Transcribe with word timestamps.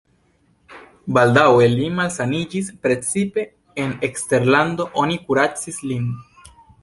Baldaŭe 1.17 1.67
li 1.73 1.89
malsaniĝis, 1.99 2.71
precipe 2.87 3.45
en 3.85 3.93
eksterlando 4.09 4.91
oni 5.03 5.21
kuracis 5.27 5.81
lin. 5.91 6.11